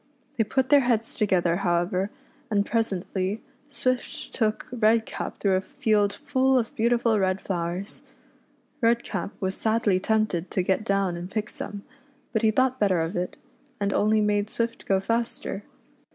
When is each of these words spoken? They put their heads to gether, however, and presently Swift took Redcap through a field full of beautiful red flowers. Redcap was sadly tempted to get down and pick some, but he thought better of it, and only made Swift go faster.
They 0.37 0.43
put 0.43 0.69
their 0.69 0.79
heads 0.79 1.13
to 1.19 1.27
gether, 1.27 1.57
however, 1.57 2.09
and 2.49 2.65
presently 2.65 3.39
Swift 3.67 4.33
took 4.33 4.65
Redcap 4.71 5.37
through 5.37 5.57
a 5.57 5.61
field 5.61 6.11
full 6.11 6.57
of 6.57 6.73
beautiful 6.75 7.19
red 7.19 7.39
flowers. 7.39 8.01
Redcap 8.81 9.29
was 9.39 9.53
sadly 9.53 9.99
tempted 9.99 10.49
to 10.49 10.63
get 10.63 10.83
down 10.83 11.15
and 11.15 11.29
pick 11.29 11.51
some, 11.51 11.83
but 12.33 12.41
he 12.41 12.49
thought 12.49 12.79
better 12.79 12.99
of 13.01 13.15
it, 13.15 13.37
and 13.79 13.93
only 13.93 14.21
made 14.21 14.49
Swift 14.49 14.87
go 14.87 14.99
faster. 14.99 15.65